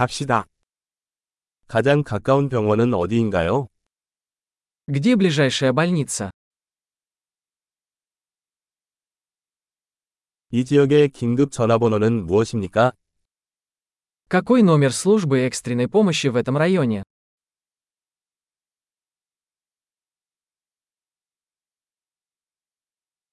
[0.00, 0.45] 갑시다.
[1.67, 3.67] 가장 가까운 병원은 어디인가요?
[4.87, 6.31] Где ближайшая больница?
[10.53, 12.91] 이 지역의 긴급 전화번호는 무엇입니까?
[14.27, 17.03] Какой номер службы экстренной помощи в этом районе?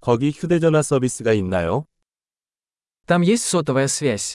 [0.00, 1.86] 거기 휴대전화 서비스가 있나요?
[3.06, 4.34] Там есть сотовая связь.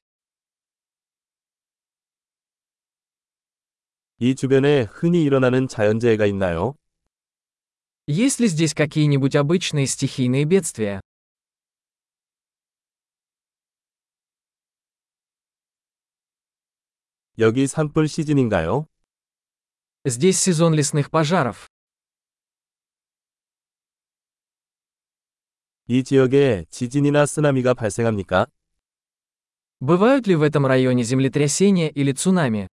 [4.18, 6.74] 이 주변에 흔히 일어나는 자연재해가 있나요?
[8.06, 11.00] Есть ли здесь какие-нибудь обычные стихийные бедствия?
[17.38, 18.86] 여기 산불 시즌인가요?
[20.04, 21.68] Здесь сезон лесных пожаров.
[25.86, 28.46] 이 지역에 지진이나 쓰나미가 발생합니까?
[29.80, 32.68] Бывают ли в этом районе землетрясения или цунами?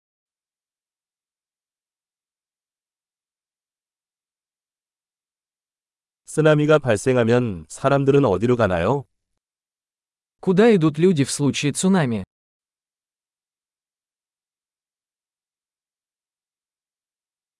[6.28, 9.04] 쓰나미가 발생하면 사람들은 어디로 가나요?
[10.40, 12.24] Куда идут люди в случае цунами?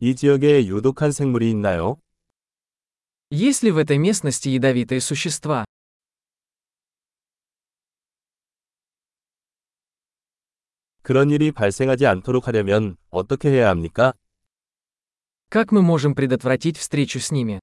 [0.01, 1.97] 이 지역에 유독한 생물이 있나요?
[3.31, 5.65] Есть ли в этой местности ядовитые существа?
[11.03, 14.15] 그런 일이 발생하지 않도록 하려면 어떻게 해야 합니까?
[15.51, 17.61] Как мы можем предотвратить встречу с ними?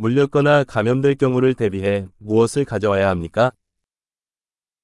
[0.00, 3.52] 물렸거나 감염될 경우를 대비해 무엇을 가져와야 합니까?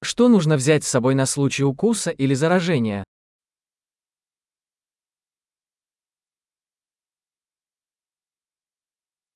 [0.03, 3.03] Что нужно взять с собой на случай укуса или заражения?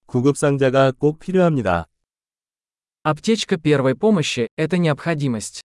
[0.08, 1.86] 구급상자가 꼭 필요합니다.
[3.04, 5.62] Аптечка первой помощи – это необходимость.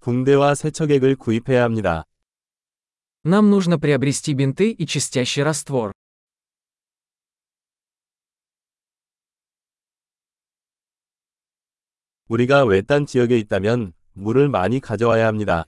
[0.00, 2.04] 붕대와 세척액을 구입해야 합니다.
[3.24, 5.92] Нам нужно приобрести бинты и чистящий раствор.
[12.28, 15.66] 우리가 외딴 지역에 있다면 물을 많이 가져와야 합니다.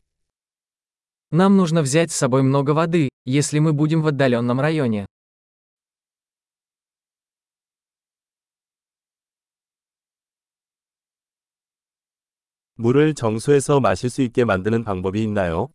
[1.32, 5.06] Нам нужно взять с собой много воды, если мы будем в отдаленном районе.
[12.74, 15.68] 물을 정수해서 마실 수 있게 만드는 방법이 있나요?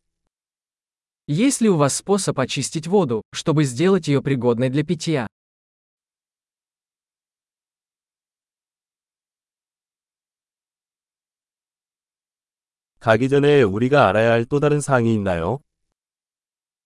[1.30, 5.28] Есть ли у вас способ очистить воду, чтобы сделать ее пригодной для питья?
[13.00, 15.62] 가기 전에 우리가 알아야 할 또 다른 사항이 있나요?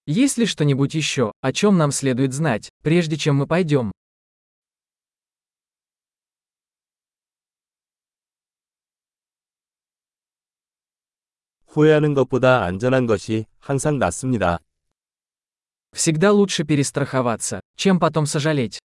[0.06, 3.92] Есть ли что-нибудь еще, о чем нам следует знать, прежде чем мы пойдем?
[11.74, 14.59] 후회하는 것보다 안전한 것이 항상 낫습니다.
[15.92, 18.80] Всегда лучше перестраховаться, чем потом сожалеть.